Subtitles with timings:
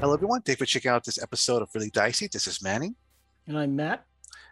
[0.00, 0.42] Hello, everyone.
[0.42, 2.28] Thanks for checking out this episode of Really Dicey.
[2.30, 2.94] This is Manny.
[3.46, 4.04] And I'm Matt.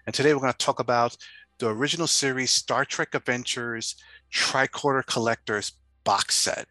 [0.06, 1.16] And today we're going to talk about
[1.58, 3.96] the original series Star Trek Adventures
[4.32, 5.72] Tricorder Collectors
[6.04, 6.66] box set.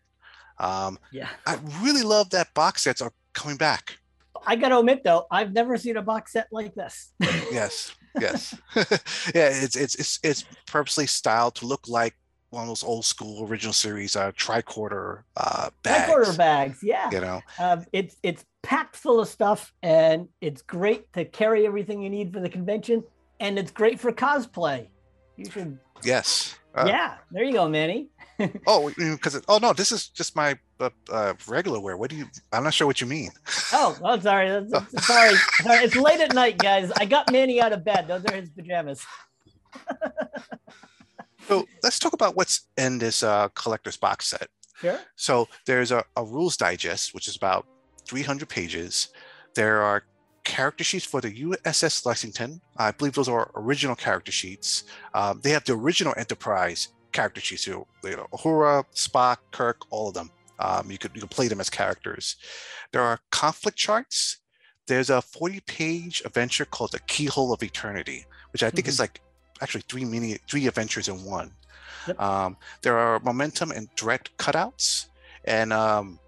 [0.60, 1.30] Um, Yeah.
[1.46, 3.98] I really love that box sets are coming back.
[4.46, 7.14] I got to admit, though, I've never seen a box set like this.
[7.52, 8.56] Yes, yes,
[9.34, 9.50] yeah.
[9.50, 12.16] It's it's it's it's purposely styled to look like
[12.54, 16.12] one of those old school original series uh, tricorder uh, bags.
[16.12, 16.80] Tricorder bags.
[16.84, 17.10] Yeah.
[17.12, 22.02] You know, Um, it's it's packed full of stuff, and it's great to carry everything
[22.02, 23.04] you need for the convention,
[23.40, 24.88] and it's great for cosplay.
[25.36, 25.80] You should.
[26.04, 26.56] yes.
[26.76, 27.18] Uh, yeah.
[27.32, 28.10] There you go, Manny.
[28.68, 31.96] Oh, because oh no, this is just my uh, uh, regular wear.
[31.96, 32.26] What do you?
[32.52, 33.30] I'm not sure what you mean.
[33.74, 34.50] Oh, well, sorry.
[34.50, 35.36] That's, that's- sorry.
[35.62, 35.84] Sorry.
[35.86, 36.92] It's late at night, guys.
[36.98, 38.08] I got Manny out of bed.
[38.08, 39.06] Those are his pajamas.
[41.48, 44.48] So let's talk about what's in this uh, collector's box set.
[44.80, 45.00] Sure.
[45.16, 47.66] So there's a, a rules digest, which is about
[48.06, 49.10] 300 pages.
[49.56, 50.04] There are
[50.44, 52.62] character sheets for the USS Lexington.
[52.78, 54.84] I believe those are original character sheets.
[55.14, 57.68] Um, they have the original Enterprise character sheets.
[57.68, 60.30] You know, Uhura, Spock, Kirk, all of them.
[60.60, 62.36] Um, you could you could play them as characters.
[62.92, 64.38] There are conflict charts.
[64.86, 69.22] There's a 40-page adventure called the Keyhole of Eternity, which I think is like
[69.62, 71.52] actually three mini three adventures in one.
[72.08, 72.20] Yep.
[72.20, 75.08] Um, there are momentum and threat cutouts,
[75.46, 76.20] and um,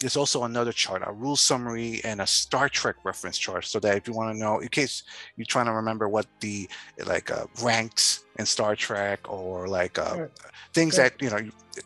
[0.00, 3.96] there's also another chart, a rule summary and a Star Trek reference chart, so that
[3.96, 5.04] if you want to know, in case
[5.36, 6.68] you're trying to remember what the
[7.06, 10.30] like uh, ranks in Star Trek or like uh, Sure.
[10.74, 11.04] things Sure.
[11.08, 11.38] that you know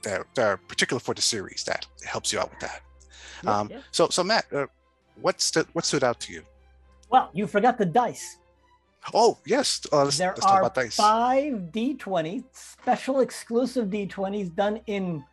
[0.02, 2.82] that, that are particular for the series, that helps you out with that.
[3.44, 3.80] Yeah, Um, yeah.
[3.92, 4.66] So, so Matt, uh,
[5.20, 6.42] what stood what stood out to you?
[7.08, 8.38] Well, you forgot the dice.
[9.14, 10.94] Oh yes, uh, let's, there let's talk are about dice.
[10.94, 15.24] five D20 special exclusive D20s done in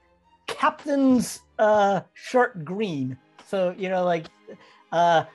[0.48, 3.18] Captain's uh, shirt green.
[3.48, 4.26] So you know, like
[4.92, 5.26] uh,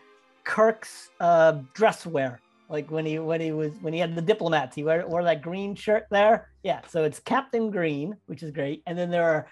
[0.42, 4.74] Kirk's uh, dress wear, like when he when he was when he had the diplomats,
[4.74, 6.50] he wore, wore that green shirt there.
[6.62, 8.82] Yeah, so it's Captain Green, which is great.
[8.86, 9.46] And then there are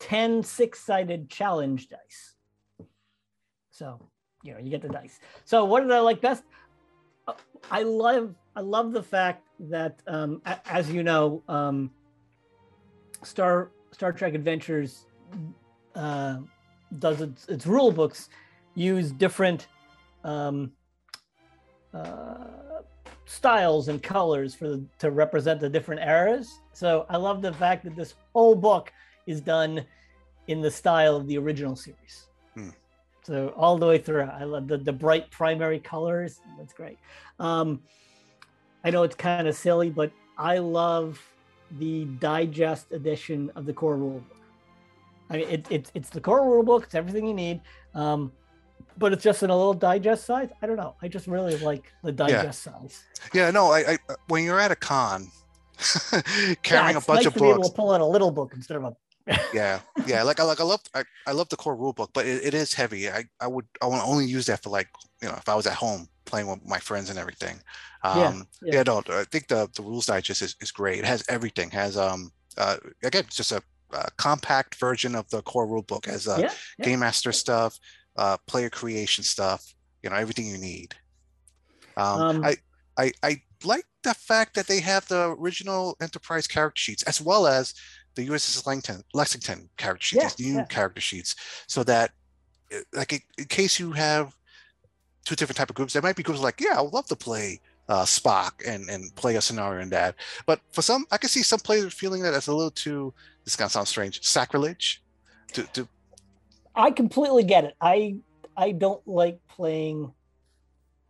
[0.00, 2.34] 10 six-sided challenge dice.
[3.70, 4.00] So
[4.42, 5.20] you know, you get the dice.
[5.44, 6.44] So what did I like best?
[7.70, 11.90] I love I love the fact that um, as you know, um,
[13.22, 15.06] Star Star Trek Adventures
[15.94, 16.38] uh,
[16.98, 18.28] does its, its rule books
[18.74, 19.68] use different
[20.24, 20.72] um,
[21.94, 22.44] uh,
[23.26, 26.60] styles and colors for the, to represent the different eras.
[26.72, 28.92] So I love the fact that this whole book
[29.26, 29.84] is done
[30.48, 32.28] in the style of the original series.
[33.22, 36.40] So all the way through, I love the, the bright primary colors.
[36.58, 36.98] That's great.
[37.38, 37.82] Um,
[38.84, 41.20] I know it's kind of silly, but I love
[41.78, 44.36] the digest edition of the core rule book.
[45.30, 46.84] I mean, it, it's it's the core rule book.
[46.84, 47.60] It's everything you need,
[47.94, 48.32] um,
[48.98, 50.50] but it's just in a little digest size.
[50.60, 50.94] I don't know.
[51.00, 53.04] I just really like the digest size.
[53.32, 55.30] Yeah, no, I, I when you're at a con,
[56.62, 58.52] carrying yeah, a bunch nice of to be able to pull out a little book
[58.54, 58.96] instead of a.
[59.52, 62.26] yeah, yeah, like I like I love I, I love the core rule book, but
[62.26, 63.08] it, it is heavy.
[63.08, 64.88] I, I would I want to only use that for like
[65.20, 67.60] you know if I was at home playing with my friends and everything.
[68.04, 68.74] Um, Yeah, yeah.
[68.78, 68.82] yeah.
[68.84, 70.98] no, I think the the rules digest is, is great.
[71.00, 71.70] It has everything.
[71.70, 73.62] Has um uh again it's just a,
[73.92, 76.06] uh compact version of the core rule book.
[76.06, 76.84] Has uh, yeah, yeah.
[76.84, 77.78] game master stuff,
[78.16, 79.74] uh, player creation stuff.
[80.02, 80.94] You know everything you need.
[81.96, 82.56] Um, Um, I
[82.98, 87.46] I I like the fact that they have the original Enterprise character sheets as well
[87.46, 87.74] as
[88.14, 90.64] the USS Lexington Lexington character sheets, Yeah, these new yeah.
[90.66, 91.36] character sheets,
[91.66, 92.10] so that
[92.74, 94.34] uh, like in, case you have
[95.24, 97.16] two different type of groups, there might be groups like yeah, I would love to
[97.16, 100.14] play uh, Spock and and play a scenario in that,
[100.46, 103.12] but for some, I can see some players feeling that it's a little too.
[103.44, 105.02] This is gonna sound strange, sacrilege.
[105.54, 105.88] To, to
[106.74, 107.76] I completely get it.
[107.80, 108.16] I
[108.56, 110.12] I don't like playing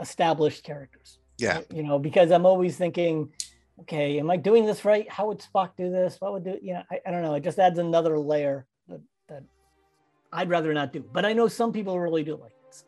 [0.01, 1.19] established characters.
[1.39, 3.33] yeah, You know, because I'm always thinking,
[3.81, 5.11] okay, am I doing this right?
[5.11, 6.17] How would Spock do this?
[6.21, 6.59] What would do?
[6.63, 7.35] You know, I, I don't know.
[7.35, 9.43] It just adds another layer that that
[10.33, 11.05] I'd rather not do.
[11.13, 12.75] But I know some people really do like it.
[12.75, 12.87] So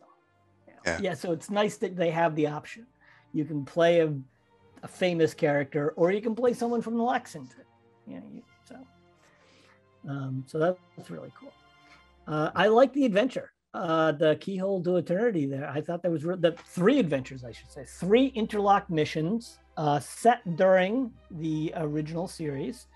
[0.66, 0.98] you know, Yeah.
[1.02, 1.14] yeah.
[1.14, 2.86] So it's nice that they have the option.
[3.32, 4.14] You can play a,
[4.82, 7.64] a famous character, or you can play someone from the Lexington.
[8.06, 8.76] You know, you, so
[10.08, 11.52] um, so that's really cool.
[12.26, 15.46] Uh, I like the adventure, uh, the keyhole to eternity.
[15.46, 19.58] There, I thought there was re- the three adventures, I should say, three interlocked missions
[19.76, 22.86] uh, set during the original series.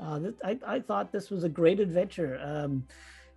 [0.00, 2.86] Uh, th- I, I thought this was a great adventure, um,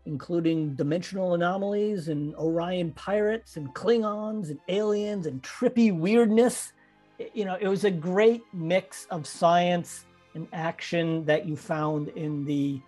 [0.05, 6.73] including dimensional anomalies and Orion pirates and Klingons and aliens and trippy weirdness.
[7.19, 10.05] I- You know, it was a great mix of science
[10.35, 12.79] and action that you found in the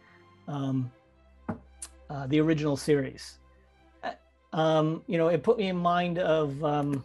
[0.48, 0.92] um,
[2.10, 3.40] uh, the original series.
[4.54, 7.04] Um, you know, it put me in mind of um,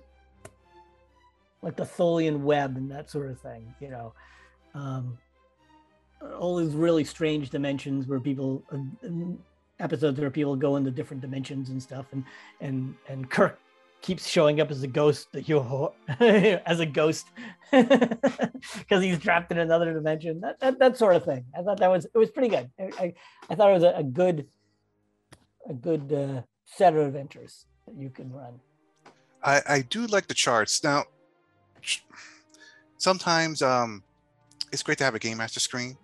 [1.60, 3.74] like the Tholian web and that sort of thing.
[3.80, 4.12] You know,
[4.74, 5.18] um,
[6.38, 8.78] all these really strange dimensions where people uh,
[9.80, 12.24] episodes where people go into different dimensions and stuff, and
[12.60, 13.58] and and Kirk
[14.02, 15.28] keeps showing up as a ghost
[16.20, 17.26] as a ghost
[17.70, 21.88] because he's trapped in another dimension that, that, that sort of thing i thought that
[21.88, 23.14] was it was pretty good i, I,
[23.48, 24.48] I thought it was a, a good
[25.68, 26.42] a good uh,
[26.76, 28.60] set of adventures that you can run
[29.42, 31.04] i i do like the charts now
[32.98, 34.02] sometimes um
[34.72, 35.96] it's great to have a game master screen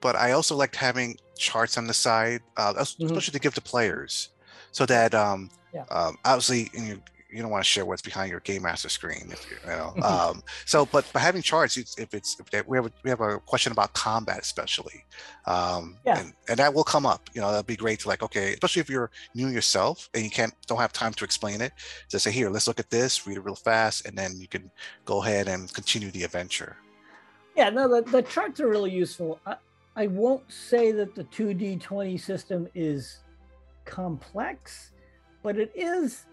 [0.00, 3.32] but i also liked having charts on the side uh, especially mm-hmm.
[3.32, 4.30] to give to players
[4.72, 5.84] so that um yeah.
[5.90, 6.98] um, obviously in your
[7.30, 9.94] you don't want to share what's behind your game master screen if you, you know
[10.02, 13.38] um, so but by having charts if it's if we have a, we have a
[13.40, 15.04] question about combat especially
[15.46, 16.20] um, yeah.
[16.20, 18.80] and, and that will come up you know that'd be great to like okay especially
[18.80, 21.72] if you're new yourself and you can't don't have time to explain it
[22.08, 24.70] just say here let's look at this read it real fast and then you can
[25.04, 26.76] go ahead and continue the adventure
[27.56, 29.56] yeah no the, the charts are really useful I,
[29.96, 33.18] I won't say that the 2d20 system is
[33.84, 34.90] complex
[35.42, 36.26] but it is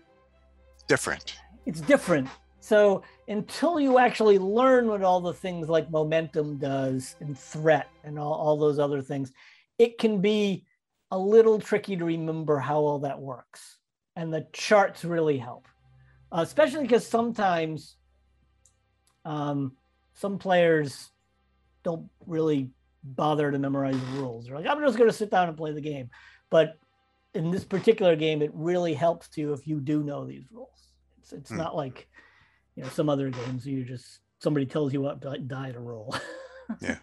[0.88, 1.36] different.
[1.66, 2.30] It's different.
[2.60, 8.18] So until you actually learn what all the things like momentum does and threat and
[8.18, 9.32] all, all those other things,
[9.78, 10.66] it can be
[11.12, 13.80] a little tricky to remember how all that works.
[14.16, 15.68] And the charts really help,
[16.32, 17.98] uh, especially because sometimes
[19.26, 19.74] um,
[20.14, 21.10] some players
[21.84, 22.70] don't really
[23.04, 24.46] bother to memorize the rules.
[24.46, 26.10] They're like, I'm just going to sit down and play the game.
[26.50, 26.78] But
[27.34, 30.92] in this particular game, it really helps to you if you do know these rules.
[31.20, 31.58] It's it's hmm.
[31.58, 32.08] not like
[32.76, 36.16] you know some other games you just somebody tells you what die to roll.
[36.82, 36.98] yeah.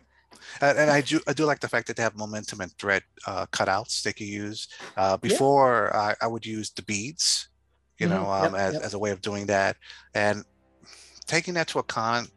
[0.60, 3.02] And, and, I do I do like the fact that they have momentum and threat
[3.26, 4.68] uh, cutouts they can use.
[4.96, 6.00] Uh, before yeah.
[6.00, 7.48] I, I, would use the beads,
[7.98, 8.14] you mm-hmm.
[8.14, 8.82] know, um, yep, as, yep.
[8.82, 9.76] as a way of doing that.
[10.14, 10.44] And
[11.26, 12.28] taking that to a con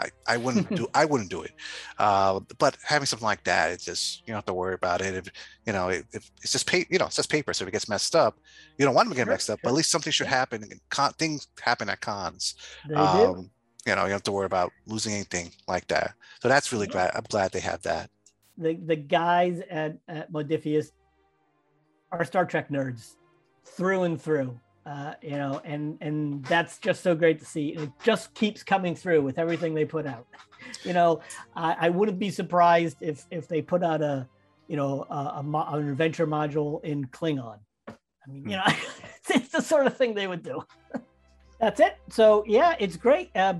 [0.00, 1.52] I, I wouldn't do I wouldn't do it.
[1.98, 5.14] Uh, but having something like that, it's just you don't have to worry about it.
[5.14, 5.28] If
[5.66, 7.52] you know, if, if it's just paper, you know, it's just paper.
[7.52, 8.38] So if it gets messed up,
[8.78, 9.58] you don't want them to get sure, messed up.
[9.58, 9.60] Sure.
[9.64, 10.68] But at least something should happen.
[10.88, 12.54] Con- things happen at cons.
[12.88, 13.50] They um, do.
[13.86, 16.12] You know, you don't have to worry about losing anything like that.
[16.42, 16.92] So that's really yeah.
[16.92, 17.10] glad.
[17.14, 18.10] I'm glad they have that.
[18.58, 20.92] The the guys at at Modiphius
[22.12, 23.16] are Star Trek nerds
[23.64, 27.70] through and through uh, you know, and and that's just so great to see.
[27.70, 30.26] It just keeps coming through with everything they put out.
[30.84, 31.20] you know,
[31.54, 34.26] I, I, wouldn't be surprised if if they put out a,
[34.68, 37.58] you know, a, a, an adventure module in Klingon.
[37.88, 37.92] I
[38.28, 38.64] mean, you know,
[39.28, 40.62] it's the sort of thing they would do.
[41.60, 41.98] that's it.
[42.08, 43.30] So yeah, it's great.
[43.34, 43.54] Uh,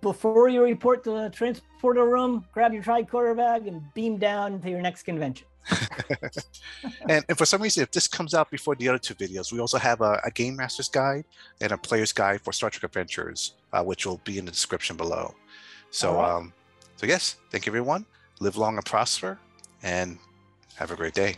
[0.00, 4.70] before you report to the transporter room, grab your tricorder bag and beam down to
[4.70, 5.46] your next convention.
[7.08, 9.60] and, and for some reason, if this comes out before the other two videos, we
[9.60, 11.24] also have a, a game master's guide
[11.60, 14.96] and a player's guide for Star Trek Adventures, uh, which will be in the description
[14.96, 15.34] below.
[15.90, 16.36] So, right.
[16.36, 16.52] um,
[16.96, 18.06] so yes, thank you everyone.
[18.40, 19.38] Live long and prosper,
[19.82, 20.18] and
[20.76, 21.36] have a great day.